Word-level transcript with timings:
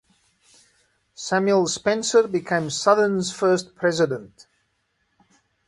Samuel 1.13 1.67
Spencer 1.67 2.27
became 2.27 2.71
Southern's 2.71 3.31
first 3.31 3.75
president. 3.75 4.47